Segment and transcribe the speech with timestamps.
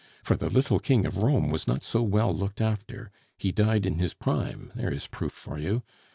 [0.23, 3.11] for the little King of Rome was not so well looked after.
[3.37, 5.83] He died in his prime; there is proof for you....